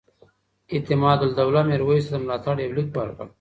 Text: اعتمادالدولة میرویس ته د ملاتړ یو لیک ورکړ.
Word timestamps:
اعتمادالدولة 0.73 1.61
میرویس 1.69 2.05
ته 2.07 2.11
د 2.19 2.21
ملاتړ 2.23 2.55
یو 2.59 2.75
لیک 2.77 2.89
ورکړ. 2.97 3.27